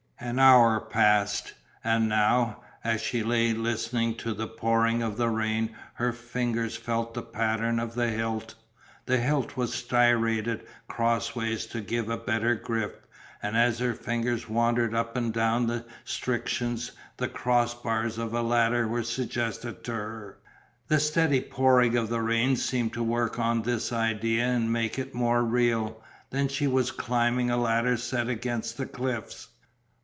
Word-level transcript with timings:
An 0.23 0.37
hour 0.37 0.79
passed, 0.79 1.55
and 1.83 2.07
now, 2.07 2.61
as 2.83 3.01
she 3.01 3.23
lay 3.23 3.53
listening 3.53 4.13
to 4.17 4.35
the 4.35 4.45
pouring 4.47 5.01
of 5.01 5.17
the 5.17 5.29
rain 5.29 5.75
her 5.95 6.13
fingers 6.13 6.77
felt 6.77 7.15
the 7.15 7.23
pattern 7.23 7.79
of 7.79 7.95
the 7.95 8.07
hilt. 8.09 8.53
The 9.07 9.17
hilt 9.17 9.57
was 9.57 9.73
striated 9.73 10.67
cross 10.87 11.35
ways 11.35 11.65
to 11.65 11.81
give 11.81 12.07
a 12.07 12.17
better 12.17 12.53
grip, 12.53 13.07
and 13.41 13.57
as 13.57 13.79
her 13.79 13.95
fingers 13.95 14.47
wandered 14.47 14.93
up 14.93 15.17
and 15.17 15.33
down 15.33 15.65
the 15.65 15.85
strictions 16.05 16.91
the 17.17 17.27
cross 17.27 17.73
bars 17.73 18.19
of 18.19 18.31
a 18.35 18.43
ladder 18.43 18.87
were 18.87 19.01
suggested 19.03 19.83
to 19.85 19.91
her. 19.91 20.37
The 20.87 20.99
steady 20.99 21.41
pouring 21.41 21.97
of 21.97 22.09
the 22.09 22.21
rain 22.21 22.57
seemed 22.57 22.93
to 22.93 23.01
work 23.01 23.39
on 23.39 23.63
this 23.63 23.91
idea 23.91 24.45
and 24.45 24.71
make 24.71 24.99
it 24.99 25.15
more 25.15 25.43
real. 25.43 25.99
Then 26.29 26.47
she 26.47 26.67
was 26.67 26.91
climbing 26.91 27.49
a 27.49 27.57
ladder 27.57 27.97
set 27.97 28.29
against 28.29 28.77
the 28.77 28.85
cliffs. 28.85 29.47